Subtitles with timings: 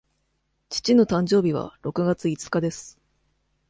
[0.71, 2.97] 父の誕生日は六月五日です。